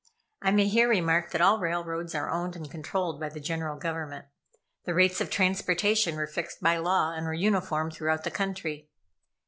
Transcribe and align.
I 0.41 0.49
may 0.49 0.65
here 0.67 0.89
remark 0.89 1.29
that 1.29 1.41
all 1.41 1.59
railroads 1.59 2.15
are 2.15 2.27
owned 2.31 2.55
and 2.55 2.71
controlled 2.71 3.19
by 3.19 3.29
the 3.29 3.39
General 3.39 3.77
Government. 3.77 4.25
The 4.85 4.95
rates 4.95 5.21
of 5.21 5.29
transportation 5.29 6.15
were 6.15 6.25
fixed 6.25 6.59
by 6.59 6.77
law, 6.77 7.13
and 7.13 7.23
were 7.27 7.35
uniform 7.35 7.91
throughout 7.91 8.23
the 8.23 8.31
country. 8.31 8.89